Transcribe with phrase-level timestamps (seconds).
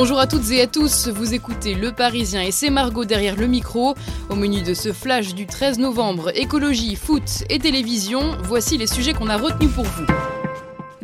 [0.00, 3.46] Bonjour à toutes et à tous, vous écoutez Le Parisien et c'est Margot derrière le
[3.46, 3.94] micro.
[4.30, 9.12] Au menu de ce flash du 13 novembre, écologie, foot et télévision, voici les sujets
[9.12, 10.06] qu'on a retenus pour vous.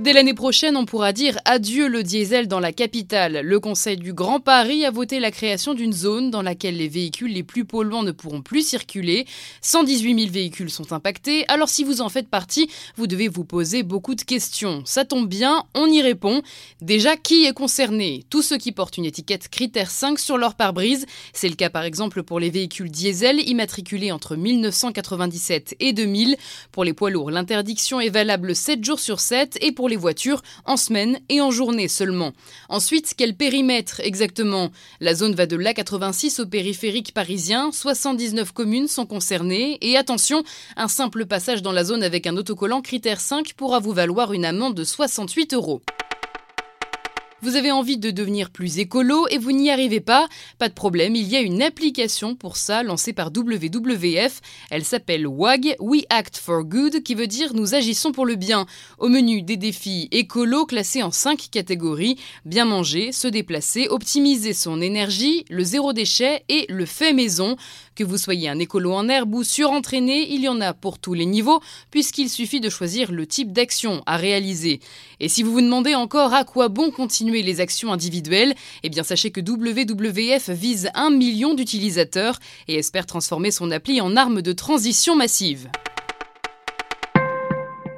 [0.07, 3.41] Dès l'année prochaine, on pourra dire adieu le diesel dans la capitale.
[3.43, 7.33] Le Conseil du Grand Paris a voté la création d'une zone dans laquelle les véhicules
[7.33, 9.27] les plus polluants ne pourront plus circuler.
[9.63, 13.83] 118 000 véhicules sont impactés, alors si vous en faites partie, vous devez vous poser
[13.83, 14.83] beaucoup de questions.
[14.85, 16.41] Ça tombe bien, on y répond.
[16.81, 18.23] Déjà, qui est concerné?
[18.31, 21.07] Tous ceux qui portent une étiquette critère 5 sur leur pare-brise.
[21.33, 26.37] C'est le cas par exemple pour les véhicules diesel immatriculés entre 1997 et 2000.
[26.71, 30.43] Pour les poids lourds, l'interdiction est valable 7 jours sur 7 et pour les voitures
[30.65, 32.33] en semaine et en journée seulement.
[32.69, 34.71] Ensuite, quel périmètre exactement?
[35.01, 40.43] La zone va de l'A86 au périphérique parisien, 79 communes sont concernées et attention,
[40.77, 44.45] un simple passage dans la zone avec un autocollant critère 5 pourra vous valoir une
[44.45, 45.83] amende de 68 euros.
[47.43, 50.27] Vous avez envie de devenir plus écolo et vous n'y arrivez pas?
[50.59, 54.41] Pas de problème, il y a une application pour ça lancée par WWF.
[54.71, 58.65] Elle s'appelle WAG, We Act for Good, qui veut dire nous agissons pour le bien.
[58.99, 64.81] Au menu des défis écolo classés en 5 catégories bien manger, se déplacer, optimiser son
[64.81, 67.57] énergie, le zéro déchet et le fait maison.
[67.97, 71.15] Que vous soyez un écolo en herbe ou surentraîné, il y en a pour tous
[71.15, 74.81] les niveaux, puisqu'il suffit de choisir le type d'action à réaliser.
[75.19, 79.03] Et si vous vous demandez encore à quoi bon continuer les actions individuelles, eh bien
[79.03, 84.53] sachez que WWF vise un million d'utilisateurs et espère transformer son appli en arme de
[84.53, 85.71] transition massive.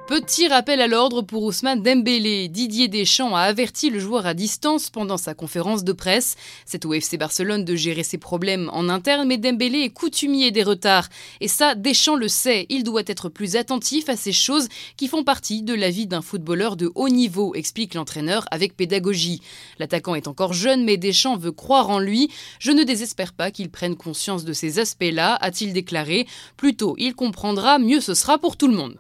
[0.09, 2.49] Petit rappel à l'ordre pour Ousmane Dembélé.
[2.49, 6.37] Didier Deschamps a averti le joueur à distance pendant sa conférence de presse.
[6.65, 10.63] C'est au FC Barcelone de gérer ses problèmes en interne, mais Dembélé est coutumier des
[10.63, 11.11] retards.
[11.43, 12.65] Et ça, Deschamps le sait.
[12.71, 16.23] Il doit être plus attentif à ces choses qui font partie de la vie d'un
[16.23, 19.43] footballeur de haut niveau, explique l'entraîneur avec pédagogie.
[19.79, 22.31] L'attaquant est encore jeune, mais Deschamps veut croire en lui.
[22.61, 26.27] Je ne désespère pas qu'il prenne conscience de ces aspects-là, a-t-il déclaré.
[26.57, 28.97] Plutôt, il comprendra, mieux ce sera pour tout le monde.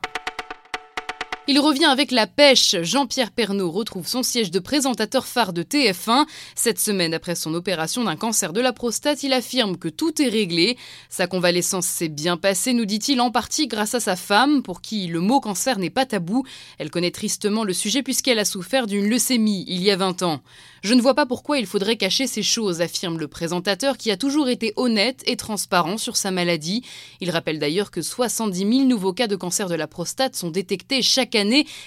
[1.50, 2.76] Il revient avec la pêche.
[2.82, 6.26] Jean-Pierre Pernaud retrouve son siège de présentateur phare de TF1.
[6.54, 10.28] Cette semaine, après son opération d'un cancer de la prostate, il affirme que tout est
[10.28, 10.76] réglé.
[11.08, 15.06] Sa convalescence s'est bien passée, nous dit-il, en partie grâce à sa femme, pour qui
[15.06, 16.44] le mot cancer n'est pas tabou.
[16.76, 20.42] Elle connaît tristement le sujet puisqu'elle a souffert d'une leucémie il y a 20 ans.
[20.82, 24.18] Je ne vois pas pourquoi il faudrait cacher ces choses, affirme le présentateur qui a
[24.18, 26.84] toujours été honnête et transparent sur sa maladie.
[27.22, 31.00] Il rappelle d'ailleurs que 70 000 nouveaux cas de cancer de la prostate sont détectés
[31.00, 31.37] chaque année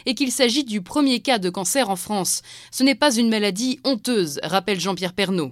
[0.05, 2.41] et qu'il s'agit du premier cas de cancer en France.
[2.71, 5.51] Ce n'est pas une maladie honteuse, rappelle Jean-Pierre Pernaud.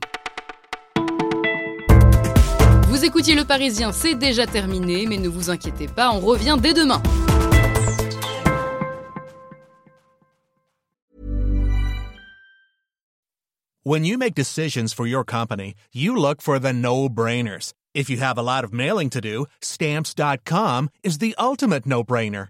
[2.87, 6.73] Vous écoutiez Le Parisien, c'est déjà terminé, mais ne vous inquiétez pas, on revient dès
[6.73, 7.01] demain.
[13.83, 17.73] When you make decisions for your company, you look for the no-brainers.
[17.95, 22.49] If you have a lot of mailing to do, stamps.com is the ultimate no-brainer.